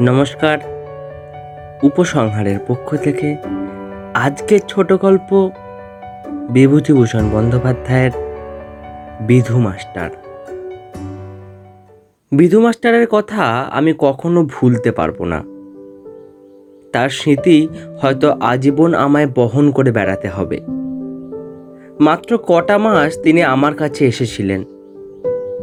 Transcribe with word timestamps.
নমস্কার। 0.00 0.58
উপসংহারের 1.82 2.58
পক্ষ 2.68 2.96
থেকে 2.96 3.36
আজকের 4.14 4.60
ছোট 4.68 4.92
গল্প 4.92 5.50
বিভূতিভূষণ 6.50 7.30
বন্দ্যোপাধ্যায়ের 7.30 8.10
বিধু 9.20 9.58
মাস্টার। 9.58 10.10
বিধু 12.32 12.60
মাস্টারের 12.60 13.06
কথা 13.06 13.42
আমি 13.72 13.94
কখনো 13.98 14.44
ভুলতে 14.44 14.92
পারব 14.92 15.24
না। 15.24 15.44
তার 16.92 17.08
স্মৃতি 17.08 17.68
হয়তো 18.02 18.30
আজীবন 18.30 18.94
আমায় 18.94 19.26
বহন 19.26 19.70
করে 19.70 19.92
বেড়াতে 19.92 20.28
হবে। 20.28 20.60
মাত্র 22.00 22.38
কটা 22.46 22.78
মাস 22.78 23.20
তিনি 23.22 23.42
আমার 23.42 23.74
কাছে 23.74 24.06
এসেছিলেন। 24.06 24.64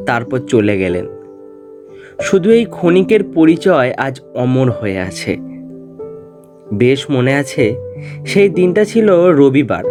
তারপর 0.05 0.39
চলে 0.39 0.77
গেলেন। 0.77 1.16
শুধু 2.21 2.49
এই 2.49 2.65
ক্ষণিকের 2.65 3.23
পরিচয় 3.23 3.93
আজ 3.93 4.21
অমর 4.33 4.71
হয়ে 4.71 4.99
আছে। 4.99 5.37
বেশ 6.73 7.09
মনে 7.09 7.33
আছে 7.33 7.75
সেই 8.25 8.49
দিনটা 8.49 8.85
ছিল 8.85 9.31
রবিবার। 9.31 9.83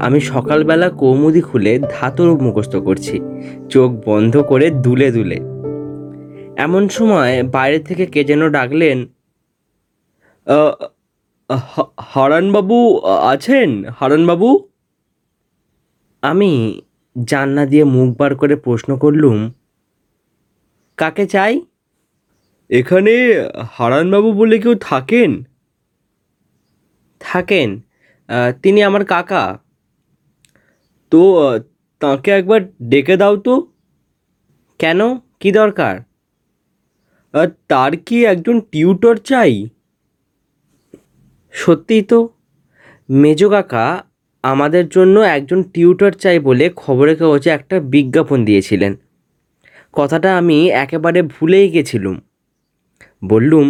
আমি 0.00 0.20
সকালবেলা 0.20 0.90
কৌমুদি 0.90 1.40
খুলে 1.40 1.78
ধাতুর 1.78 2.42
মুখস্থ 2.42 2.76
করছি 2.76 3.20
চোখ 3.68 3.92
বন্ধ 4.06 4.36
করে 4.36 4.70
দুলে 4.70 5.12
দুলে। 5.12 5.40
এমন 6.56 6.88
সময় 6.88 7.42
বাইরে 7.42 7.78
থেকে 7.78 8.06
কে 8.06 8.24
যেন 8.24 8.48
ডাকলেন 8.48 9.06
"আহ, 10.46 10.84
হ- 11.52 11.90
হারানবাবু 12.00 12.98
আছেন? 13.00 13.84
হারানবাবু? 13.88 14.68
আমি 16.22 16.80
জান্না 17.24 17.66
দিয়ে 17.66 17.84
মুখ 17.84 18.16
বার 18.16 18.36
করে 18.36 18.56
প্রশ্ন 18.56 18.96
করলুম 18.96 19.52
কাকে 20.98 21.26
চাই? 21.26 21.60
এখানে 22.70 23.14
হারানবাবু 23.70 24.32
বলে 24.32 24.58
কেউ 24.58 24.74
থাকেন? 24.80 25.44
থাকেন। 27.20 27.80
তিনি 28.62 28.82
আমার 28.82 29.04
কাকা। 29.04 29.58
তো 31.10 31.20
তাকে 32.00 32.30
একবার 32.30 32.60
ডেকে 32.82 33.16
দাও 33.16 33.36
তো। 33.36 33.54
কেন? 34.78 35.00
কি 35.40 35.52
দরকার? 35.52 35.94
তার 37.68 37.96
কি 37.96 38.24
একজন 38.24 38.60
টিউটর 38.60 39.16
চাই? 39.16 39.68
সত্যিই 41.52 42.02
তো। 42.02 42.28
মেজো 43.08 43.48
কাকা 43.50 44.04
আমাদের 44.42 44.88
জন্য 44.88 45.20
একজন 45.20 45.62
টিউটর 45.62 46.12
চাই 46.12 46.38
বলে 46.38 46.70
খবরের 46.76 47.16
কাগজে 47.16 47.50
একটা 47.50 47.80
বিজ্ঞাপন 47.80 48.44
দিয়েছিলেন। 48.44 48.92
কথাটা 49.96 50.30
আমি 50.40 50.58
একেবারে 50.84 51.20
ভুলেই 51.34 51.66
গেছিলুম। 51.74 52.16
বললুম 53.32 53.66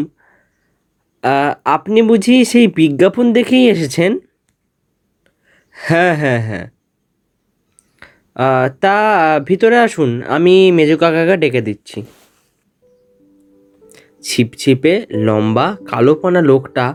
আপনি 1.77 2.01
বুঝি 2.11 2.37
সেই 2.45 2.67
বিজ্ঞাপন 2.79 3.27
দেখেই 3.33 3.65
এসেছেন? 3.75 4.13
হ্যাঁ 5.75 6.15
হ্যাঁ 6.21 6.41
হ্যাঁ। 6.49 6.67
তা 8.83 8.97
ভিতরে 9.49 9.77
আসুন, 9.87 10.11
আমি 10.37 10.55
মেজো 10.77 10.97
কাকাকে 11.03 11.37
ডেকে 11.43 11.61
দিচ্ছি। 11.69 11.99
ছিপছিপে 14.27 14.95
লম্বা 15.27 15.67
কালোপনা 15.91 16.41
লোকটা 16.51 16.87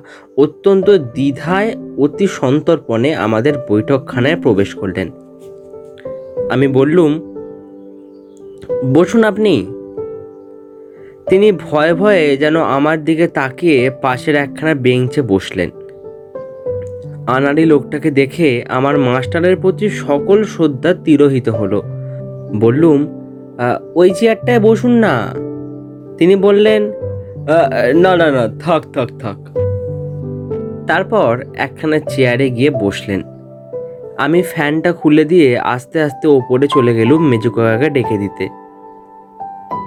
অত্যন্ত 0.43 0.88
দ্বিধায় 1.16 1.69
অতি 2.03 2.27
সন্তর্পণে 2.39 3.09
আমাদের 3.25 3.53
বৈঠকখানায় 3.69 4.38
প্রবেশ 4.43 4.69
করলেন। 4.75 5.08
আমি 6.53 6.67
বললুম 6.77 7.11
বসুন 8.85 9.23
আপনি। 9.23 9.67
তিনি 11.30 11.52
ভয়ে 11.52 11.94
ভয়ে 11.94 12.38
যেন 12.38 12.55
আমার 12.61 13.03
দিকে 13.03 13.27
তাকিয়ে 13.27 13.92
পাশের 14.02 14.36
একখানা 14.36 14.73
বেঞ্চে 14.73 15.21
বসলেন। 15.21 15.70
আনাড়ি 17.27 17.65
লোকটাকে 17.65 18.11
দেখে 18.11 18.64
আমার 18.70 18.98
মাস্টারের 18.98 19.55
প্রতি 19.55 19.89
সকল 19.89 20.43
শ্রদ্ধা 20.43 20.93
তিরোহিত 20.93 21.49
হলো। 21.49 21.83
বললুম 22.55 23.08
ওই 23.95 24.11
চেয়ারটায় 24.11 24.59
বসুন 24.59 24.92
না। 24.92 25.27
তিনি 26.17 26.36
বললেন 26.36 26.92
না 27.93 28.15
না 28.15 28.32
না, 28.32 28.48
থাক 28.59 28.83
থাক 28.93 29.09
থাক। 29.20 29.39
তারপর 30.87 31.43
একখানা 31.58 31.99
চেয়ারে 31.99 32.49
গিয়ে 32.49 32.70
বসলেন। 32.70 33.23
আমি 34.17 34.42
ফ্যানটা 34.42 34.93
খুলে 34.93 35.26
দিয়ে 35.26 35.59
আস্তে 35.59 36.02
আস্তে 36.02 36.27
ওপরে 36.27 36.67
চলে 36.67 36.95
গেলুম 36.95 37.27
মেজু 37.27 37.52
কাকাকে 37.52 37.89
ডেকে 37.89 38.17
দিতে। 38.17 38.68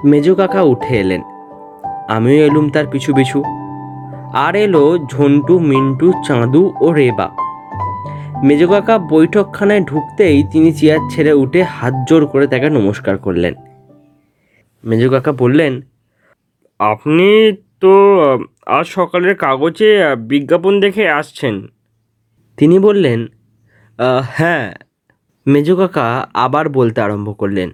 মেজু 0.05 0.35
কাকা 0.35 0.61
উঠে 0.63 0.95
এলেন। 1.01 1.23
আমিও 2.09 2.47
এলুম 2.47 2.67
তার 2.71 2.87
পিছু 2.87 3.11
পিছু। 3.15 3.43
আর 4.35 4.55
এলো 4.57 4.85
ঝন্টু, 5.13 5.59
মিন্টু, 5.59 6.13
চাঁদু 6.27 6.63
ও 6.81 6.93
রেবা। 6.93 7.29
মেজো 8.45 8.67
কাকা 8.69 8.95
বৈঠকখানায় 8.99 9.85
ঢুকতেই 9.85 10.37
তিনি 10.53 10.73
চেয়ার 10.73 10.99
ছেড়ে 11.11 11.33
উঠে 11.33 11.61
হাত 11.63 11.95
জোর 12.09 12.23
করে 12.27 12.47
তাকে 12.47 12.69
নমস্কার 12.71 13.19
করলেন। 13.19 13.55
মেজো 14.85 15.09
কাকা 15.11 15.33
বললেন, 15.33 15.81
আপনি 16.81 17.29
তো 17.81 17.93
আজ 18.67 18.87
সকালের 18.87 19.35
কাগজে 19.35 19.91
বিজ্ঞাপন 20.19 20.81
দেখে 20.81 21.05
আসছেন। 21.09 21.55
তিনি 22.57 22.77
বললেন 22.79 23.21
হ্যাঁ। 24.35 24.65
মেজো 25.47 25.75
কাকা 25.77 26.07
আবার 26.35 26.69
বলতে 26.69 26.99
আরম্ভ 27.01 27.29
করলেন 27.39 27.71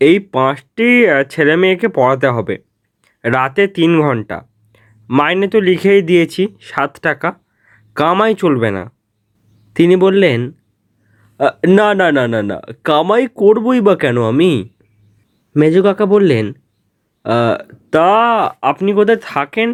এই 0.00 0.16
পাঁচটি 0.34 0.88
ছেলে 1.30 1.54
মেয়েকে 1.56 1.88
পড়াতে 1.88 2.28
হবে। 2.36 2.54
রাতে 3.24 3.62
তিন 3.76 3.90
ঘণ্টা। 4.00 4.36
মাইনে 5.08 5.46
তো 5.48 5.58
লিখেই 5.60 6.02
দিয়েছি, 6.02 6.42
সাত 6.60 6.92
টাকা। 7.02 7.28
কামাই 7.96 8.32
চলবে 8.34 8.68
না। 8.70 8.84
তিনি 9.76 9.94
বললেন 9.96 10.40
না 11.68 11.88
না 11.94 12.08
না 12.12 12.24
না 12.28 12.40
না, 12.42 12.58
কামাই 12.84 13.24
করবই 13.34 13.80
বা 13.80 13.94
কেন 13.96 14.16
আমি? 14.22 14.52
মেজো 15.56 15.80
কাকা 15.82 16.06
বললেন 16.06 16.46
তা 17.92 18.10
আপনি 18.62 18.90
কোথায় 18.92 19.20
থাকেন? 19.22 19.68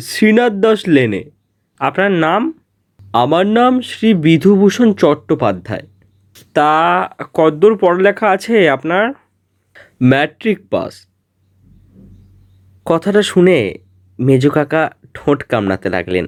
শ্রীনাথ 0.00 0.52
দাস 0.64 0.80
লেনে। 0.88 1.22
আপনার 1.80 2.12
নাম? 2.24 2.42
আমার 3.12 3.44
নাম 3.48 3.72
শ্রী 3.80 4.08
বিধুভূষণ 4.24 4.88
চট্টোপাধ্যায়। 5.02 5.86
তা 6.54 7.08
কদ্দূর 7.34 7.78
পড়ালেখা 7.78 8.30
আছে 8.30 8.70
আপনার? 8.70 9.12
Matric 10.02 10.68
pass. 10.70 11.06
কথাটা 12.84 13.22
শুনে 13.22 13.78
মেজু 14.18 14.50
কাকা 14.50 14.90
ঠোঁট 15.14 15.42
কামড়াতে 15.42 15.88
লাগলেন। 15.88 16.26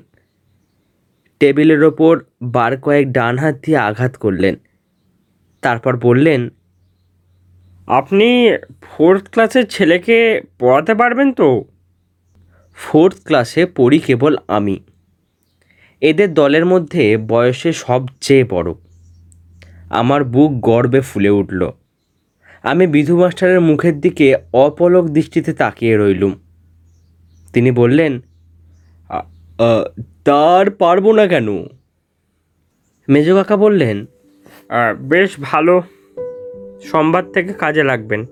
টেবিলের 1.41 1.85
ওপর 1.85 2.25
বার 2.43 2.81
কয়েক 2.81 3.13
ডান 3.13 3.39
হাত 3.39 3.55
দিয়ে 3.65 3.79
আঘাত 3.79 4.17
করলেন। 4.17 4.57
তারপর 5.63 5.97
বললেন 5.97 6.49
আপনি 7.87 8.57
ফোর্থ 8.83 9.31
ক্লাসের 9.31 9.67
ছেলেকে 9.67 10.41
পড়াতে 10.59 10.95
পারবেন 10.95 11.33
তো? 11.33 11.65
ফোর্থ 12.75 13.17
ক্লাসে 13.25 13.67
পড়ি 13.67 13.99
কেবল 13.99 14.37
আমি। 14.49 14.81
এদের 16.01 16.35
দলের 16.35 16.67
মধ্যে 16.67 17.17
বয়সে 17.17 17.73
সবচেয়ে 17.73 18.45
বড়। 18.45 18.75
আমার 19.91 20.25
বুক 20.25 20.53
গর্বে 20.61 21.01
ফুলে 21.01 21.31
উঠল। 21.31 21.71
আমি 22.63 22.87
বিধু 22.87 23.21
মাস্টারের 23.21 23.61
মুখের 23.61 24.01
দিকে 24.01 24.37
অপলক 24.53 25.09
দৃষ্টিতে 25.09 25.53
তাকিয়ে 25.53 25.97
রইলুম। 25.97 26.33
তিনি 27.53 27.71
বললেন 27.71 28.21
"আ- 29.09 29.23
আ, 29.59 29.85
তার 30.25 30.71
পারব 30.71 31.13
না 31.13 31.27
কেন? 31.27 31.49
মেজো 33.09 33.35
কাকা 33.37 33.57
বললেন 33.57 34.07
বেশ 35.01 35.31
ভালো। 35.43 35.83
সোমবার 36.85 37.33
থেকে 37.33 37.53
কাজে 37.53 37.83
লাগবেন। 37.83 38.25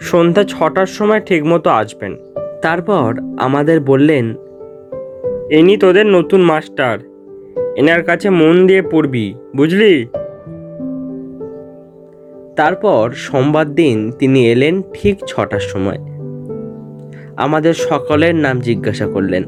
সন্ধ্যা 0.00 0.44
ছটার 0.44 0.86
সময় 0.86 1.20
ঠিকমতো 1.20 1.70
আসবেন। 1.70 2.16
তারপর 2.62 3.14
আমাদের 3.38 3.80
বললেন 3.80 4.34
ইনি 5.50 5.76
তোদের 5.76 6.06
নতুন 6.06 6.40
মাস্টার। 6.42 6.98
এনার 7.76 8.02
কাছে 8.02 8.30
মন 8.30 8.66
দিয়ে 8.66 8.82
পড়বি 8.82 9.34
বুঝলি? 9.56 10.06
তারপর 12.56 13.10
সোমবার 13.14 13.74
দিন 13.74 14.12
তিনি 14.18 14.50
এলেন 14.50 14.82
ঠিক 14.92 15.18
ছটার 15.26 15.60
সময়। 15.60 15.98
আমাদের 17.36 17.74
সকলের 17.74 18.34
নাম 18.34 18.60
জিজ্ঞাসা 18.60 19.06
করলেন। 19.06 19.44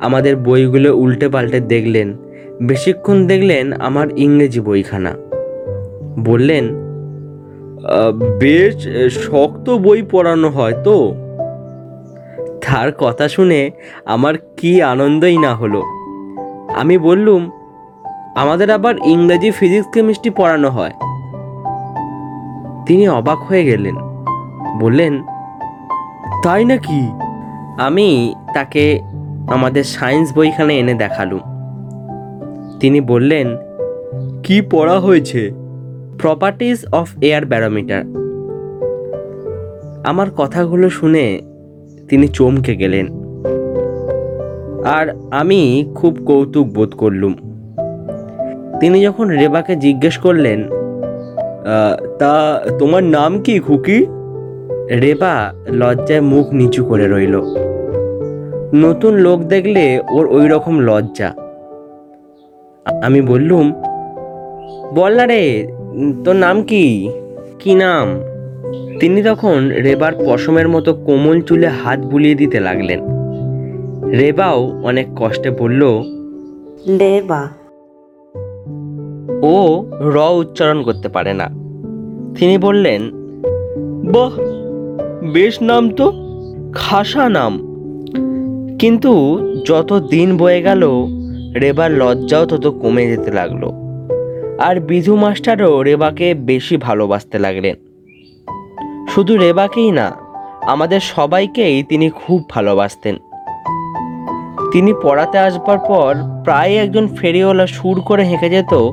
আমাদের 0.00 0.36
বইগুলো 0.36 0.96
উল্টে 0.96 1.28
পাল্টে 1.28 1.60
দেখলেন। 1.60 2.16
বেশিক্ষণ 2.62 3.26
দেখলেন 3.26 3.72
আমার 3.72 4.08
ইংরেজি 4.16 4.60
বইখানা। 4.60 5.12
বললেন 6.18 6.68
বেশ 8.38 8.88
শক্ত 9.10 9.70
বই 9.70 10.02
পড়ানো 10.02 10.50
হয় 10.50 10.82
তো? 10.82 11.14
তার 12.60 12.92
কথা 12.92 13.28
শুনে 13.28 13.70
আমার 14.04 14.34
কি 14.56 14.82
আনন্দই 14.82 15.38
না 15.38 15.54
হলো। 15.54 15.82
আমি 16.74 16.98
বললুম, 16.98 17.50
আমাদের 18.36 18.70
আবার 18.70 18.94
ইংরেজি 19.04 19.50
ফিজিক্স 19.50 19.88
কেমিস্ট্রি 19.94 20.30
পড়ানো 20.30 20.70
হয়। 20.70 20.90
তিনি 22.86 23.08
অবাক 23.08 23.38
হয়ে 23.38 23.64
গেলেন। 23.64 23.94
বললেন 24.80 25.22
তাই 26.44 26.64
নাকি? 26.64 27.10
আমি 27.80 28.34
তাকে 28.54 29.00
আমাদের 29.48 29.84
সায়েন্স 29.84 30.32
বইখানে 30.36 30.78
এনে 30.78 30.94
দেখালুম। 30.94 31.40
তিনি 32.80 33.00
বললেন 33.00 33.56
কি 34.42 34.60
পড়া 34.60 35.00
হয়েছে? 35.00 35.52
প্রপার্টিজ 36.18 36.86
অফ 36.92 37.10
এয়ার 37.20 37.46
ব্যারোমিটার 37.46 38.04
আমার 40.06 40.30
কথাগুলো 40.30 40.90
শুনে 40.90 41.40
তিনি 42.08 42.28
চমকে 42.28 42.76
গেলেন। 42.76 43.06
আর 44.84 45.16
আমি 45.30 45.92
খুব 45.94 46.18
কৌতুক 46.26 46.66
বোধ 46.66 46.94
করলুম। 46.94 47.34
তিনি 48.80 49.02
যখন 49.02 49.28
রেবাকে 49.28 49.76
জিজ্ঞেস 49.76 50.18
করলেন 50.18 50.64
"আহ, 50.64 50.81
তা 52.18 52.62
তোমার 52.78 53.04
নাম 53.04 53.42
কি 53.42 53.58
খুকি? 53.58 54.06
রেবা 54.90 55.54
লজ্জায় 55.68 56.20
মুখ 56.20 56.46
নিচু 56.52 56.84
করে 56.84 57.06
রইল। 57.08 57.40
নতুন 58.74 59.14
লোক 59.14 59.40
দেখলে 59.44 60.00
ওর 60.10 60.26
ওই 60.26 60.48
রকম 60.48 60.80
লজ্জা। 60.80 61.34
আমি 63.02 63.20
বললুম 63.20 63.72
বল 64.94 65.16
না 65.16 65.26
রে 65.26 65.68
তোর 66.24 66.36
নাম 66.36 66.62
কি? 66.62 67.10
কি 67.58 67.74
নাম? 67.74 68.20
তিনি 69.00 69.22
তখন 69.22 69.68
রেবার 69.68 70.12
পশমের 70.26 70.68
মতো 70.68 70.94
কোমল 70.94 71.40
চুলে 71.40 71.66
হাত 71.66 72.00
বুলিয়ে 72.00 72.34
দিতে 72.34 72.60
লাগলেন। 72.60 73.00
রেবাও 74.10 74.80
অনেক 74.82 75.06
কষ্টে 75.16 75.50
বলল 75.50 75.82
লেবা 76.86 77.48
ও 79.42 79.84
র 80.00 80.16
উচ্চারণ 80.16 80.82
করতে 80.82 81.08
পারে 81.08 81.34
না। 81.34 81.44
তিনি 82.38 82.58
বললেন, 82.58 83.10
বাহ, 84.12 84.30
বেশ 85.32 85.62
নাম 85.62 85.90
তো, 85.90 86.12
খাসা 86.72 87.28
নাম। 87.28 87.72
কিন্তু 88.78 89.40
যত 89.66 90.06
দিন 90.10 90.36
বয়ে 90.36 90.62
গেল, 90.62 90.88
রেবার 91.60 91.90
লজ্জাও 91.90 92.46
তত 92.46 92.66
কমে 92.66 93.06
যেতে 93.06 93.30
লাগল। 93.30 93.70
আর 94.58 94.80
বিধু 94.80 95.16
মাস্টারও 95.16 95.82
রেবাকে 95.82 96.34
বেশি 96.34 96.76
ভালোবাসতে 96.76 97.38
লাগলেন। 97.38 97.76
শুধু 99.08 99.36
রেবাকেই 99.36 99.90
না, 99.90 100.12
আমাদের 100.66 101.00
সবাইকেই 101.00 101.82
তিনি 101.82 102.10
খুব 102.10 102.48
ভালোবাসতেন। 102.48 103.16
তিনি 104.72 104.94
পড়াতে 105.02 105.38
আসবার 105.38 105.78
পর 105.78 106.14
প্রায় 106.44 106.74
একজন 106.74 107.08
ফেরিওয়ালা 107.08 107.66
সুর 107.66 108.00
করে 108.00 108.24
হেঁকে 108.24 108.50
যেত 108.50 108.90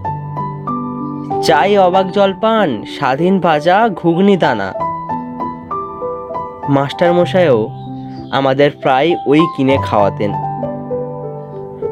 চাই 1.43 1.77
অবাক 1.77 2.11
জলপান 2.11 2.83
স্বাধীন 2.83 3.39
ভাজা 3.39 3.89
ঘুগনি 3.89 4.37
দানা। 4.37 4.73
মাস্টার 6.69 7.13
মশাইও 7.13 7.69
আমাদের 8.31 8.71
প্রায় 8.81 9.15
ওই 9.27 9.41
কিনে 9.57 9.77
খাওয়াতেন। 9.83 10.31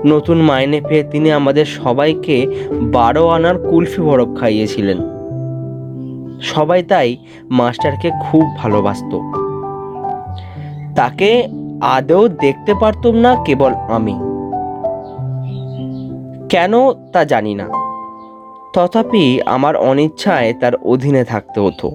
নতুন 0.06 0.38
মাইনে 0.42 0.82
পেয়ে 0.82 1.04
তিনি 1.04 1.32
আমাদের 1.32 1.66
সবাইকে 1.66 2.48
বারো 2.72 3.28
আনার 3.28 3.58
কুলফি 3.70 4.02
বরফ 4.02 4.40
খাইয়েছিলেন। 4.40 4.98
সবাই 6.42 6.84
তাই 6.84 7.18
মাস্টারকে 7.50 8.12
খুব 8.22 8.44
ভালোবাসতো। 8.58 9.22
তাকে 10.96 11.48
আদৌ 11.82 12.28
দেখতে 12.28 12.74
পারতাম 12.74 13.16
না 13.16 13.44
কেবল 13.44 13.74
আমি। 13.74 14.16
কেন 16.50 16.74
তা 16.92 17.24
জানি 17.24 17.56
না। 17.56 17.77
তথাপি 18.74 19.42
আমার 19.46 19.76
অনিচ্ছায় 19.76 20.54
তার 20.54 20.76
অধীনে 20.76 21.24
থাকতে 21.24 21.60
হতো। 21.60 21.92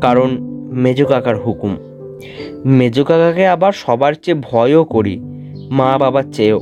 কারণ 0.00 0.38
মেজো 0.72 1.06
কাকার 1.06 1.36
হুকুম। 1.36 1.76
মেজো 2.64 3.04
কাকাকে 3.04 3.46
আবার 3.46 3.72
সবার 3.72 4.12
চেয়ে 4.12 4.40
ভয়ও 4.50 4.84
করি, 4.84 5.20
মা 5.70 5.98
বাবার 5.98 6.22
চেয়েও। 6.32 6.60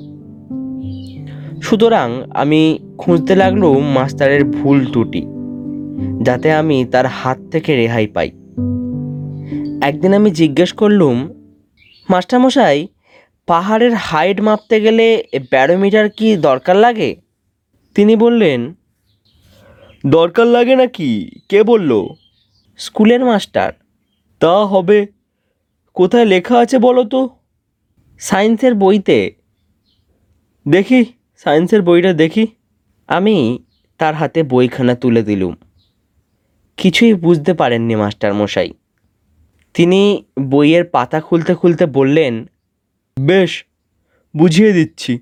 সুতরাং 1.63 2.23
আমি 2.31 2.79
খুঁজতে 2.99 3.35
লাগলুম 3.35 3.89
মাস্টারের 3.89 4.45
ভুল 4.45 4.87
ত্রুটি, 4.93 5.27
যাতে 6.23 6.53
আমি 6.53 6.85
তার 6.85 7.07
হাত 7.07 7.39
থেকে 7.51 7.77
রেহাই 7.77 8.07
পাই। 8.07 8.31
একদিন 9.83 10.15
আমি 10.15 10.31
জিজ্ঞেস 10.31 10.73
করলুম, 10.73 11.29
মাস্টারমশাই, 12.11 12.87
পাহাড়ের 13.47 13.95
হাইট 13.95 14.41
মাপতে 14.41 14.81
গেলে 14.81 15.25
ব্যারোমিটার 15.51 16.09
কি 16.09 16.37
দরকার 16.37 16.77
লাগে? 16.77 17.17
তিনি 17.95 18.17
বললেন 18.17 18.75
দরকার 20.09 20.47
লাগে 20.47 20.77
নাকি? 20.77 21.31
কে 21.49 21.63
বলল? 21.63 22.07
স্কুলের 22.79 23.25
মাস্টার। 23.25 23.73
তা 24.39 24.67
হবে। 24.67 25.07
কোথায় 25.95 26.25
লেখা 26.25 26.59
আছে 26.59 26.79
বলো 26.79 27.05
তো? 27.05 27.29
সায়েন্সের 28.19 28.75
বইতে। 28.75 29.35
দেখি 30.69 31.05
সায়েন্সের 31.37 31.83
বইটা 31.83 32.13
দেখি। 32.13 32.47
আমি 33.09 33.59
তার 33.99 34.15
হাতে 34.15 34.43
বইখানা 34.43 34.95
তুলে 34.95 35.23
দিলুম। 35.23 35.55
কিছুই 36.77 37.15
বুঝতে 37.15 37.55
পারেননি 37.55 37.97
মাস্টার 37.97 38.35
মশাই। 38.35 38.71
তিনি 39.75 40.25
বইয়ের 40.51 40.85
পাতা 40.85 41.21
খুলতে 41.21 41.55
খুলতে 41.55 41.87
বললেন 41.87 42.49
বেশ 43.21 43.65
বুঝিয়ে 44.37 44.73
দিচ্ছি। 44.73 45.19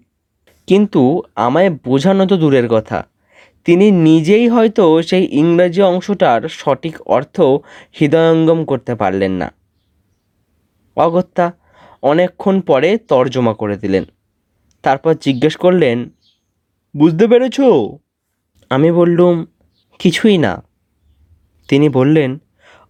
কিন্তু 0.66 1.22
আমায় 1.34 1.70
বোঝানো 1.70 2.26
তো 2.26 2.36
দূরের 2.36 2.68
কথা। 2.68 3.06
তিনি 3.66 3.90
নিজেই 3.90 4.48
হয়তো 4.48 5.02
সেই 5.02 5.28
ইংরাজি 5.30 5.82
অংশটার 5.82 6.48
সঠিক 6.48 7.02
অর্থ 7.02 7.40
হৃদয়ঙ্গম 8.00 8.64
করতে 8.64 8.94
পারলেন 8.94 9.32
না। 9.32 9.52
অগত্যা 10.96 11.52
অনেকক্ষণ 12.02 12.60
পরে 12.60 12.98
তর্জমা 12.98 13.54
করে 13.54 13.76
দিলেন। 13.76 14.04
তারপর 14.82 15.14
জিজ্ঞেস 15.14 15.56
করলেন, 15.56 16.10
বুঝতে 16.96 17.28
পেরেছ? 17.28 17.60
আমি 18.70 18.92
বললুম, 18.92 19.46
কিছুই 19.98 20.38
না। 20.38 20.62
তিনি 21.68 21.88
বললেন 21.88 22.38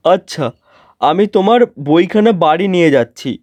আচ্ছা 0.05 0.53
আমি 1.01 1.27
তোমার 1.27 1.61
বইখানা 1.81 2.33
বাড়ি 2.33 2.69
নিয়ে 2.69 2.91
যাচ্ছি। 2.91 3.39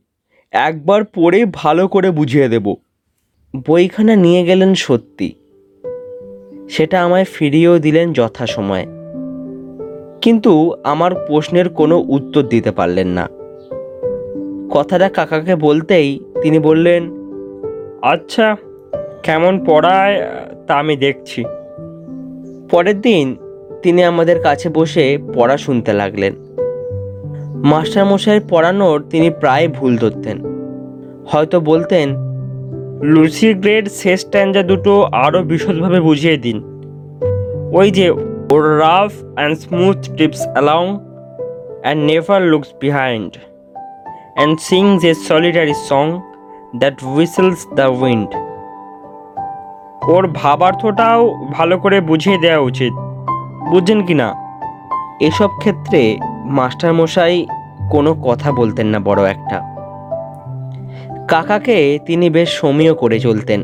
একবার 0.51 1.03
পড়ে 1.03 1.45
ভালো 1.45 1.87
করে 1.87 2.11
বুঝিয়ে 2.11 2.49
দেব। 2.49 2.75
বইখানা 3.67 4.15
নিয়ে 4.15 4.43
গেলেন 4.43 4.73
সত্যি। 4.73 5.33
সেটা 6.69 7.03
আমায় 7.03 7.23
ফিরিয়েও 7.23 7.79
দিলেন 7.79 8.13
যথাসময়ে। 8.13 8.85
কিন্তু 10.21 10.73
আমার 10.83 11.15
প্রশ্নের 11.15 11.69
কোনো 11.69 12.05
উত্তর 12.07 12.41
দিতে 12.41 12.71
পারলেন 12.71 13.07
না। 13.07 13.29
কথাটা 14.71 15.09
কাকাকে 15.09 15.55
বলতেই 15.55 16.19
তিনি 16.41 16.59
বললেন 16.59 17.11
আচ্ছা 18.01 18.55
কেমন 19.23 19.65
পড়ায়, 19.65 20.21
তা 20.67 20.75
আমি 20.75 20.95
দেখছি। 20.95 21.43
পরের 22.71 23.01
দিন 23.01 23.35
তিনি 23.81 24.03
আমাদের 24.03 24.41
কাছে 24.41 24.69
বসে 24.69 25.17
পড়া 25.33 25.57
শুনতে 25.57 25.93
লাগলেন। 25.93 26.33
মাস্টারমশাইয়ের 27.55 28.41
পড়ানোর 28.49 29.03
তিনি 29.09 29.29
প্রায় 29.29 29.67
ভুল 29.67 29.97
ধরতেন। 29.97 30.43
হয়তো 31.25 31.59
বলতেন 31.59 32.32
লুসি 33.03 33.53
গ্রেড 33.53 33.89
শেষ 33.89 34.21
স্ট্যান্ডা 34.21 34.63
দুটো 34.63 35.03
আরও 35.03 35.43
বিশদভাবে 35.43 36.01
বুঝিয়ে 36.01 36.37
দিন। 36.37 36.63
ওই 37.73 37.91
যে, 37.91 38.09
ওর 38.51 38.79
rough 38.79 39.11
and 39.35 39.57
smooth 39.57 40.15
tips 40.17 40.47
along 40.47 40.97
and 41.81 42.03
never 42.03 42.41
looks 42.41 42.67
behind 42.81 43.37
and 44.33 44.59
sings 44.59 45.03
a 45.03 45.13
solitary 45.13 45.73
song 45.73 46.21
that 46.75 47.03
whistles 47.03 47.67
the 47.75 47.81
wind. 47.81 48.29
ওর 50.09 50.27
ভাবার্থটাও 50.33 51.47
ভালো 51.51 51.77
করে 51.77 52.01
বুঝিয়ে 52.01 52.37
দেওয়া 52.37 52.59
উচিত। 52.59 52.93
বুঝছেন 53.69 54.05
কি 54.05 54.13
না? 54.13 54.33
এসব 55.21 55.49
ক্ষেত্রে 55.57 56.17
মাস্টারমশাই 56.45 57.47
কোনো 57.91 58.13
কথা 58.13 58.51
বলতেন 58.51 58.87
না 58.87 58.99
বড় 58.99 59.29
একটা। 59.29 59.72
কাকাকে 61.33 61.99
তিনি 62.05 62.29
বেশ 62.29 62.49
সমীয় 62.49 62.93
করে 62.93 63.17
চলতেন। 63.19 63.61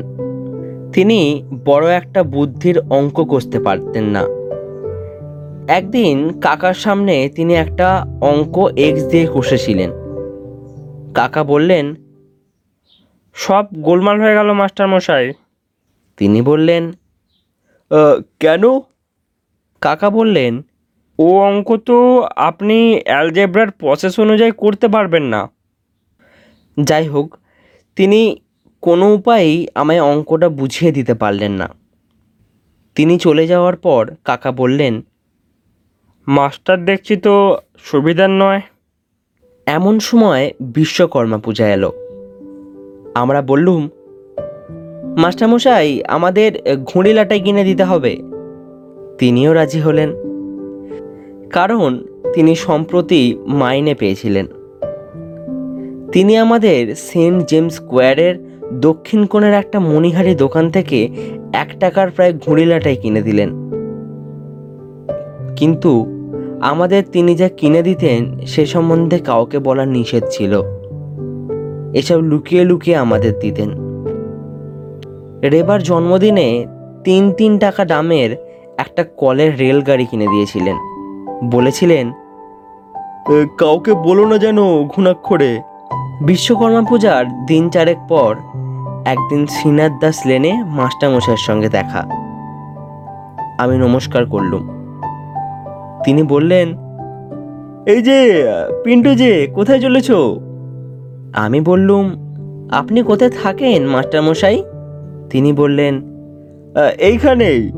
তিনি 0.92 1.20
বড় 1.64 1.86
একটা 1.94 2.22
বুদ্ধির 2.22 2.76
অঙ্ক 2.90 3.16
কষতে 3.30 3.58
পারতেন 3.60 4.04
না। 4.04 4.22
একদিন 5.72 6.16
কাকার 6.40 6.74
সামনে 6.74 7.14
তিনি 7.28 7.52
একটা 7.54 7.88
অঙ্ক 8.20 8.56
এক্স 8.76 9.02
দিয়ে 9.02 9.26
কষেছিলেন। 9.34 9.90
কাকা 11.14 11.42
বললেন, 11.44 11.94
সব 13.34 13.64
গোলমাল 13.78 14.16
হয়ে 14.20 14.34
গেল 14.34 14.48
মাস্টার 14.52 14.88
মশাই 14.88 15.26
তিনি 16.16 16.42
বললেন 16.42 16.84
কেন? 18.40 18.62
কাকা 19.82 20.08
বললেন, 20.10 20.52
ও 21.18 21.26
অঙ্ক 21.40 21.68
তো 21.86 21.98
আপনি 22.48 22.78
অ্যালজেব্রার 23.04 23.70
প্রসেস 23.70 24.14
অনুযায়ী 24.20 24.52
করতে 24.56 24.86
পারবেন 24.88 25.24
না। 25.24 25.40
যাই 26.76 27.06
হোক 27.08 27.28
তিনি 28.00 28.40
কোনো 28.80 29.14
উপায়েই 29.14 29.68
আমায় 29.74 30.02
অঙ্কটা 30.02 30.48
বুঝিয়ে 30.48 30.92
দিতে 30.92 31.14
পারলেন 31.14 31.52
না। 31.52 31.68
তিনি 32.94 33.18
চলে 33.18 33.46
যাওয়ার 33.46 33.76
পর 33.76 34.10
কাকা 34.24 34.52
বললেন, 34.52 35.02
মাস্টার 36.28 36.84
দেখছি 36.84 37.16
তো 37.16 37.58
সুবিধার 37.78 38.30
নয়। 38.30 38.60
এমন 39.66 39.98
সময় 39.98 40.52
বিশ্বকর্মা 40.60 41.38
পূজা 41.38 41.68
এলো। 41.68 41.92
আমরা 43.14 43.42
বললুম, 43.42 43.88
মাস্টারমশাই, 45.16 46.04
আমাদের 46.04 46.76
ঘুড়িলাটাই 46.84 47.40
কিনে 47.40 47.64
দিতে 47.64 47.84
হবে। 47.84 48.16
তিনিও 49.18 49.52
রাজি 49.52 49.80
হলেন। 49.80 50.10
কারণ 51.50 52.04
তিনি 52.32 52.54
সম্প্রতি 52.54 53.38
মাইনে 53.46 53.94
পেয়েছিলেন। 53.94 54.46
তিনি 56.12 56.36
আমাদের 56.36 56.94
সেন্ট 56.94 57.48
জেমস 57.48 57.74
স্কোয়ারের 57.74 58.34
দক্ষিণ 58.72 59.26
কোণের 59.26 59.54
একটা 59.54 59.80
মণিহারি 59.80 60.34
দোকান 60.34 60.70
থেকে 60.70 61.08
এক 61.52 61.68
টাকার 61.80 62.10
প্রায় 62.10 62.32
ঘুড়িলাটাই 62.46 62.96
কিনে 62.96 63.22
দিলেন। 63.22 63.50
কিন্তু 65.56 66.06
আমাদের 66.60 67.02
তিনি 67.12 67.34
যা 67.34 67.48
কিনে 67.48 67.82
দিতেন 67.82 68.38
সে 68.46 68.66
সম্বন্ধে 68.66 69.18
কাউকে 69.18 69.58
বলার 69.58 69.88
নিষেধ 69.88 70.22
ছিল। 70.30 70.62
এসব 71.94 72.20
লুকিয়ে 72.20 72.64
লুকিয়ে 72.64 72.96
আমাদের 72.96 73.38
দিতেন। 73.38 73.70
রেবার 75.50 75.82
জন্মদিনে 75.82 76.66
তিন 77.04 77.32
তিন 77.32 77.58
টাকা 77.58 77.84
দামের 77.84 78.36
একটা 78.78 79.04
কলের 79.16 79.58
রেলগাড়ি 79.58 80.06
কিনে 80.06 80.26
দিয়েছিলেন। 80.26 80.76
বলেছিলেন 81.44 82.12
কাউকে 83.58 83.94
বলো 83.94 84.26
না 84.26 84.38
যেন 84.38 84.84
ঘুণাক্ষরে। 84.88 85.69
বিশ্বকর্মা 86.20 86.82
পূজার 86.88 87.46
দিন 87.46 87.70
চারেক 87.70 87.98
পর 88.08 88.36
একদিন 89.04 89.46
শ্রীনাথ 89.46 89.92
দাস 90.00 90.26
লেনে 90.26 90.64
মাস্টারমশাইয়ের 90.64 91.38
সঙ্গে 91.38 91.68
দেখা। 91.68 92.06
আমি 93.58 93.78
নমস্কার 93.78 94.26
করলুম। 94.26 94.68
তিনি 96.04 96.22
বললেন, 96.22 96.68
এই 97.86 98.02
যে, 98.02 98.46
পিন্টু 98.84 99.14
যে, 99.14 99.46
কোথায় 99.54 99.80
চলেছ? 99.80 100.10
আমি 101.34 101.60
বললুম, 101.60 102.10
আপনি 102.70 103.02
কোথায় 103.02 103.30
থাকেন, 103.42 103.86
মাস্টারমশাই? 103.86 104.64
তিনি 105.30 105.52
বললেন 105.52 106.00
এইখানেই। 106.98 107.72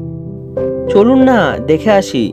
চলুন 0.91 1.19
না, 1.19 1.59
দেখে 1.59 1.91
আসি। 1.91 2.33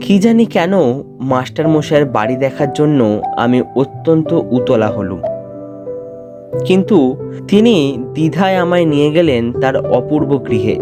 কি 0.00 0.18
জানি 0.18 0.46
কেন 0.46 0.72
মাস্টারমশাইয়ের 1.20 2.06
বাড়ি 2.06 2.36
দেখার 2.36 2.72
জন্য 2.72 3.22
আমি 3.36 3.62
অত্যন্ত 3.76 4.42
উতলা 4.50 4.86
হলুম। 4.86 5.20
কিন্তু 6.64 7.16
তিনি 7.48 7.98
দ্বিধায় 8.12 8.56
আমায় 8.56 8.84
নিয়ে 8.84 9.10
গেলেন 9.10 9.52
তার 9.52 9.76
অপূর্ব 9.76 10.46
গৃহে। 10.48 10.76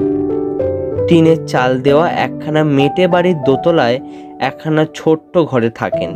টিনের 1.09 1.47
চাল 1.47 1.81
দেওয়া 1.81 2.11
একখানা 2.11 2.65
মেটে 2.65 3.09
বাড়ির 3.09 3.37
দোতলায় 3.43 4.01
একখানা 4.41 4.87
ছোট্ট 4.95 5.39
ঘরে 5.39 5.71
থাকেন। 5.71 6.11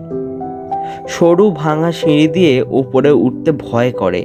সরু 1.08 1.50
ভাঙা 1.50 1.92
সিঁড়ি 1.92 2.28
দিয়ে 2.28 2.64
উপরে 2.68 3.10
উঠতে 3.10 3.52
ভয় 3.52 3.90
করে। 3.90 4.24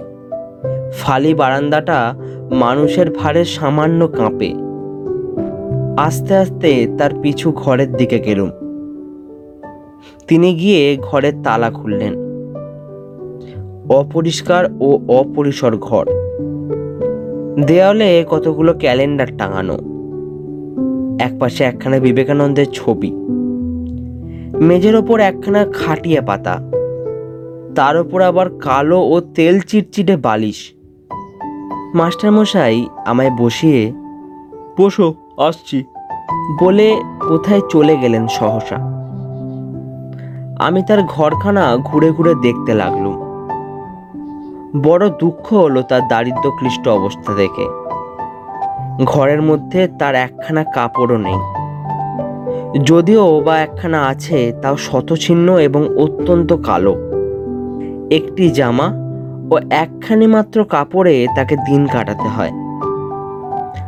ফালি 0.93 1.33
বারান্দাটা 1.33 2.15
মানুষের 2.51 3.11
ভারে 3.11 3.45
সামান্য 3.45 4.07
কাঁপে। 4.07 4.53
আস্তে 5.97 6.35
আস্তে 6.37 6.87
তার 6.97 7.11
পিছু 7.21 7.51
ঘরের 7.51 7.93
দিকে 7.93 8.19
গেলুম। 8.19 8.51
তিনি 10.33 10.53
গিয়ে 10.53 10.97
ঘরের 11.01 11.33
তালা 11.43 11.69
খুললেন। 11.69 12.13
অপরিষ্কার 13.89 14.65
ও 14.79 14.99
অপরিসর 15.07 15.77
ঘর। 15.77 16.05
দেওয়ালে 17.65 18.25
কতগুলো 18.29 18.73
ক্যালেন্ডার 18.73 19.37
টাঙানো। 19.37 19.73
একপাশে 21.19 21.63
একখানা 21.63 21.99
বিবেকানন্দের 21.99 22.65
ছবি। 22.73 23.11
মেঝের 24.59 24.95
ওপর 24.95 25.19
একখানা 25.19 25.65
খাটিয়া 25.73 26.21
পাতা। 26.21 26.59
তার 27.75 27.97
ওপর 27.97 28.21
আবার 28.21 28.49
কালো 28.49 29.01
ও 29.01 29.21
তেল 29.21 29.59
চিটচিটে 29.59 30.17
বালিশ। 30.17 30.73
মাস্টারমশাই 31.95 32.85
আমায় 33.05 33.31
বসিয়ে, 33.37 33.93
বসো, 34.79 35.13
আসছি। 35.37 35.83
বলে 36.61 36.95
কোথায় 37.27 37.61
চলে 37.69 37.97
গেলেন 37.97 38.27
সহসা। 38.27 39.02
আমি 40.63 40.83
তার 40.83 41.03
ঘরখানা 41.03 41.77
ঘুরে 41.77 42.11
ঘুরে 42.11 42.35
দেখতে 42.35 42.73
লাগলুম। 42.73 43.15
বড় 44.83 45.09
দুঃখ 45.09 45.53
হলো 45.53 45.81
তার 45.81 46.07
দারিদ্র 46.07 46.51
ক্লিষ্ট 46.51 46.87
অবস্থা 46.87 47.33
দেখে। 47.33 47.67
ঘরের 49.05 49.41
মধ্যে 49.41 49.87
তার 49.87 50.15
একখানা 50.15 50.63
কাপড়ও 50.63 51.17
নেই। 51.17 51.39
যদিও 52.83 53.41
বা 53.45 53.59
একখানা 53.59 54.05
আছে, 54.05 54.53
তাও 54.61 54.77
শতছিন্ন 54.77 55.57
এবং 55.57 55.97
অত্যন্ত 55.97 56.53
কালো। 56.53 56.95
একটি 58.11 58.49
জামা 58.49 58.87
ও 59.51 59.57
একখানি 59.69 60.27
মাত্র 60.27 60.63
কাপড়ে 60.63 61.27
তাকে 61.35 61.55
দিন 61.55 61.87
কাটাতে 61.87 62.27
হয়। 62.27 62.51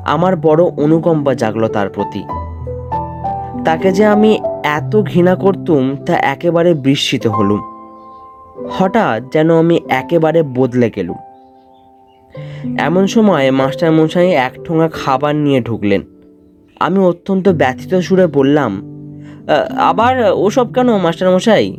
আমার 0.06 0.36
বড় 0.36 0.64
অনুকম্পা 0.64 1.34
জাগলো 1.34 1.68
তার 1.68 1.90
প্রতি। 1.90 2.24
তাকে 3.66 3.92
যে 3.92 4.06
আমি 4.06 4.40
এত 4.64 5.02
ঘৃণা 5.02 5.36
করতুম 5.36 5.96
তা 6.06 6.14
একেবারে 6.14 6.74
বিস্মিত 6.74 7.28
হলুম। 7.28 7.60
হঠাৎ 8.70 9.34
যেন 9.34 9.52
আমি 9.52 9.80
একেবারে 9.90 10.44
বদলে 10.44 10.92
গেলুম। 10.96 11.18
এমন 12.78 13.08
সময় 13.08 13.52
মাস্টার 13.52 13.92
মশাই 13.92 14.32
এক 14.32 14.52
ঠোঙা 14.64 14.90
খাবার 14.90 15.36
নিয়ে 15.36 15.62
ঢুকলেন। 15.62 16.02
আমি 16.80 17.00
অত্যন্ত 17.00 17.50
ব্যথিত 17.50 17.96
সুরে 17.96 18.28
বললাম 18.28 18.82
"আ- 19.48 19.76
আবার 19.78 20.32
ওসব 20.36 20.74
কেন 20.74 20.98
মাস্টার 20.98 21.36
মশাই? 21.36 21.78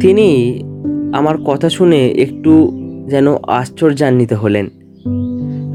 তিনি 0.00 0.60
আমার 1.12 1.38
কথা 1.38 1.70
শুনে 1.70 2.08
একটু 2.08 2.72
যেন 3.08 3.34
আশ্চর্যান্বিত 3.36 4.32
হলেন। 4.32 4.68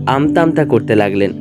আমতা 0.07 0.41
আমতা 0.41 0.65
করতে 0.65 0.95
লাগলেন 0.95 1.31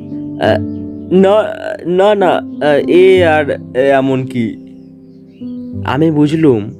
"আ, 0.40 0.77
না 1.12 1.54
না 1.86 2.14
না 2.14 2.42
এ 2.88 3.24
আর 3.24 3.50
এমন 3.74 4.24
কি? 4.24 4.68
আমি 5.86 6.10
বুঝলুম 6.10 6.70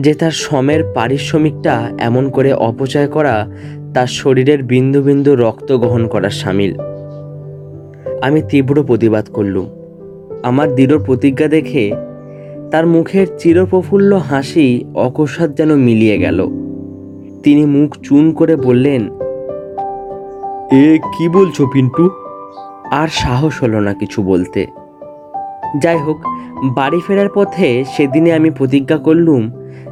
যে 0.00 0.14
তার 0.14 0.30
সমের 0.30 0.84
পারিশ্রমিকটা 0.94 1.92
এমন 1.98 2.30
করে 2.30 2.52
অপচয় 2.52 3.08
করা 3.08 3.50
তার 3.94 4.06
শরীরের 4.06 4.62
বিন্দু 4.62 5.02
বিন্দু 5.02 5.36
রক্ত 5.36 5.72
গ্রহণ 5.72 6.06
করার 6.06 6.30
সামিল। 6.30 6.76
আমি 8.22 8.42
তীব্র 8.48 8.84
প্রতিবাদ 8.84 9.26
করলুম। 9.26 9.66
আমার 10.42 10.74
দৃঢ় 10.74 10.98
প্রতিজ্ঞা 10.98 11.48
দেখে 11.48 11.92
তার 12.70 12.86
মুখের 12.86 13.26
চিরপ্রফুল্ল 13.38 14.16
হাসি 14.16 14.84
অকস্মাৎ 14.94 15.56
যেন 15.56 15.76
মিলিয়ে 15.76 16.18
গেল। 16.18 16.48
তিনি 17.42 17.66
মুখ 17.66 17.96
চুন 18.02 18.32
করে 18.32 18.56
বললেন, 18.56 19.08
এ 20.72 20.98
কি 21.18 21.28
বলছো 21.28 21.66
পিন্টু? 21.66 22.10
আর 22.90 23.08
সাহস 23.08 23.62
হলো 23.62 23.80
না 23.80 23.94
কিছু 23.94 24.22
বলতে। 24.22 24.66
যাই 25.82 25.98
হোক, 25.98 26.16
বাড়ি 26.64 27.00
ফেরার 27.06 27.28
পথে 27.34 27.84
সেদিনে 27.96 28.32
আমি 28.32 28.50
প্রতিজ্ঞা 28.50 28.96
করলুম 28.96 29.50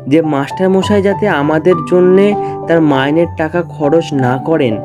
যে 0.09 0.23
মাস্টার 0.23 0.71
মশাই 0.71 1.03
যাতে 1.03 1.29
আমাদের 1.29 1.75
জন্যে 1.91 2.35
তার 2.69 2.81
মাইনের 2.81 3.27
টাকা 3.37 3.63
খরচ 3.63 4.13
না 4.13 4.39
করেন, 4.45 4.77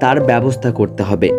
তার 0.00 0.20
ব্যবস্থা 0.20 0.70
করতে 0.70 1.02
হবে। 1.02 1.30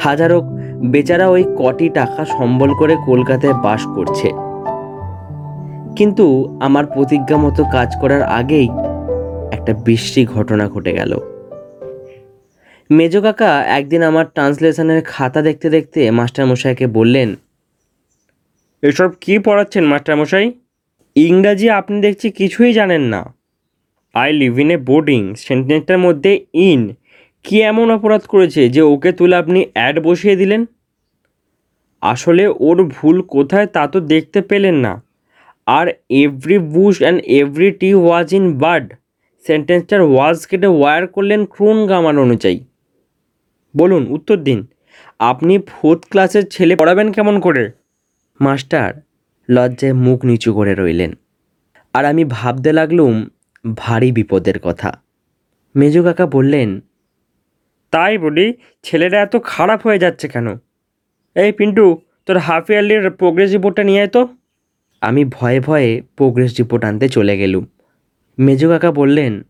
হাজারো 0.00 0.40
বেচারা 0.76 1.28
ওই 1.28 1.44
কটি 1.58 1.88
টাকা 1.88 2.24
সম্বল 2.24 2.74
করে 2.74 2.96
কলকাতায় 3.06 3.54
বাস 3.54 3.86
করছে। 3.94 4.30
কিন্তু 5.96 6.58
আমার 6.60 6.86
প্রতিজ্ঞা 6.86 7.36
মতো 7.36 7.64
কাজ 7.64 7.92
করার 8.00 8.22
আগেই 8.22 8.68
একটা 9.52 9.74
বৃষ্টি 9.84 10.26
ঘটনা 10.26 10.68
ঘটে 10.68 10.92
গেল। 10.92 11.20
মেজো 12.90 13.20
কাকা 13.26 13.50
একদিন 13.78 14.02
আমার 14.10 14.26
ট্রান্সলেশনের 14.34 15.00
খাতা 15.12 15.40
দেখতে 15.48 15.68
দেখতে 15.76 16.00
মাস্টারমশাইকে 16.18 16.86
বললেন, 16.98 17.28
এসব 18.82 19.10
কি 19.22 19.34
পড়াচ্ছেন 19.46 19.84
মাস্টারমশাই? 19.92 20.46
ইংরাজি 21.16 21.66
আপনি 21.80 21.96
দেখছি 22.06 22.26
কিছুই 22.38 22.72
জানেন 22.78 23.02
না। 23.12 23.20
I 24.14 24.30
live 24.40 24.54
in 24.62 24.70
a 24.76 24.78
boarding 24.88 25.22
সেন্টেন্সটার 25.46 26.00
মধ্যে 26.06 26.32
ইন 26.68 26.82
কি 27.44 27.56
এমন 27.70 27.86
অপরাধ 27.96 28.22
করেছে 28.32 28.62
যে 28.74 28.82
ওকে 28.92 29.10
তুলে 29.18 29.34
আপনি 29.42 29.60
অ্যাড 29.74 29.96
বসিয়ে 30.06 30.36
দিলেন? 30.40 30.62
আসলে 32.02 32.44
ওর 32.66 32.78
ভুল 32.96 33.16
কোথায় 33.34 33.68
তা 33.74 33.84
তো 33.92 33.98
দেখতে 34.12 34.38
পেলেন 34.50 34.76
না। 34.84 34.92
আর 35.68 35.86
every 36.22 36.58
bush 36.74 36.94
and 37.02 37.18
every 37.38 37.70
tree 37.80 37.90
was 38.04 38.28
in 38.38 38.44
bird 38.62 38.86
সেন্টেন্সটার 39.44 40.00
was 40.12 40.36
কেটে 40.48 40.68
ওয়ার 40.78 41.02
করলেন 41.14 41.40
ক্রুন 41.54 41.78
গামার 41.90 42.18
অনুযায়ী। 42.26 42.58
বলুন, 43.76 44.06
উত্তর 44.06 44.36
দিন। 44.36 44.66
আপনি 45.18 45.58
ফোর্থ 45.58 46.04
ক্লাসের 46.10 46.48
ছেলে 46.48 46.76
পড়াবেন 46.76 47.12
কেমন 47.12 47.40
করে? 47.40 47.70
মাস্টার, 48.40 48.94
লজ্জায় 49.50 49.92
মুখ 49.92 50.24
নিচু 50.24 50.54
করে 50.54 50.74
রইলেন। 50.74 51.14
আর 51.94 52.04
আমি 52.04 52.24
ভাবতে 52.24 52.72
লাগলুম, 52.72 53.28
ভারী 53.76 54.12
বিপদের 54.12 54.58
কথা। 54.58 55.02
মেজু 55.76 56.02
কাকা 56.02 56.26
বললেন, 56.26 56.80
তাই 57.90 58.18
বলি, 58.18 58.54
ছেলেরা 58.82 59.20
এত 59.20 59.36
খারাপ 59.44 59.86
হয়ে 59.86 59.98
যাচ্ছে 59.98 60.28
কেন? 60.28 60.54
এই 61.34 61.52
পিন্টু, 61.52 62.00
তোর 62.26 62.38
হাফ 62.38 62.70
ইয়ারলির 62.70 63.10
প্রোগ্রেস 63.10 63.52
রিপোর্টটা 63.52 63.84
নিয়ে 63.84 64.06
তো। 64.06 64.28
আমি 65.00 65.24
ভয়ে 65.24 65.60
ভয়ে 65.60 66.02
প্রোগ্রেস 66.16 66.54
রিপোর্ট 66.58 66.84
আনতে 66.84 67.08
চলে 67.08 67.38
গেলুম। 67.38 67.66
মেজু 68.38 68.68
কাকা 68.68 68.92
বললেন, 68.92 69.42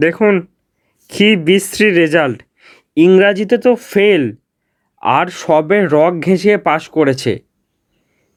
দেখুন, 0.00 0.46
কি 1.08 1.36
বিশ্রী 1.36 1.90
রেজাল্ট 1.90 2.42
ইংরাজিতে 3.04 3.56
তো 3.58 3.70
ফেল, 3.74 4.22
আর 5.00 5.26
সবে 5.26 5.78
রক 5.86 6.12
ঘেঁষিয়ে 6.20 6.58
পাশ 6.58 6.82
করেছে। 6.88 7.32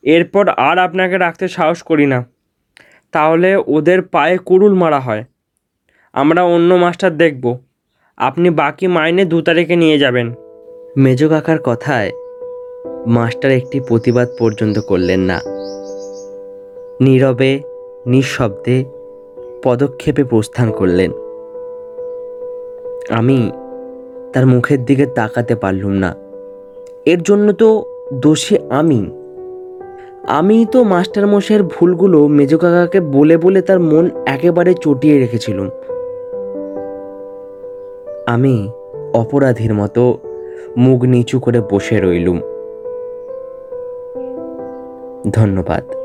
এরপর 0.03 0.45
আর 0.49 0.77
আপনাকে 0.77 1.17
রাখতে 1.17 1.47
সাহস 1.47 1.79
করি 1.81 2.05
না। 2.05 2.19
তাহলে 3.11 3.49
ওদের 3.67 3.99
পায়ে 4.01 4.37
কুড়ুল 4.37 4.73
মারা 4.73 4.99
হয়। 4.99 5.23
আমরা 6.13 6.41
অন্য 6.43 6.73
মাস্টার 6.73 7.11
দেখব। 7.17 7.57
আপনি 8.17 8.49
বাকি 8.49 8.87
মাইনে 8.87 9.23
দু 9.25 9.41
তারিখে 9.41 9.75
নিয়ে 9.75 9.97
যাবেন। 9.99 10.27
মেজো 10.97 11.27
কাকার 11.29 11.59
কথায় 11.59 12.11
মাস্টার 13.07 13.51
একটি 13.51 13.77
প্রতিবাদ 13.79 14.27
পর্যন্ত 14.39 14.77
করলেন 14.79 15.21
না। 15.21 15.37
নীরবে, 17.01 17.51
নিঃশব্দে 18.05 18.77
পদক্ষেপে 19.63 20.23
প্রস্থান 20.23 20.67
করলেন। 20.71 21.11
আমি 23.09 23.39
তার 24.33 24.45
মুখের 24.45 24.85
দিকে 24.85 25.05
তাকাতে 25.05 25.55
পারলুম 25.55 25.91
না। 25.91 26.15
এর 27.05 27.21
জন্য 27.21 27.53
তো 27.53 27.85
দোষী 28.13 28.57
আমি। 28.69 29.09
আমি 30.27 30.65
তো 30.71 30.83
মাস্টার 30.83 31.27
মশাইয়ের 31.27 31.63
ভুলগুলো 31.63 32.27
মেজো 32.27 32.57
কাকাকে 32.57 32.99
বলে 32.99 33.37
বলে 33.37 33.61
তার 33.61 33.79
মন 33.79 34.09
একেবারে 34.25 34.73
চটিয়ে 34.73 35.19
রেখেছিলুম। 35.19 35.69
আমি 38.27 38.69
অপরাধীর 39.13 39.73
মতো 39.73 40.17
মুখ 40.77 41.03
নিচু 41.03 41.39
করে 41.39 41.61
বসে 41.71 42.01
রইলুম। 42.01 42.41
ধন্যবাদ। 45.31 46.02